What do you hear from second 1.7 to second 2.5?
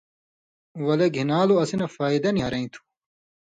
نہ فَیدہ نی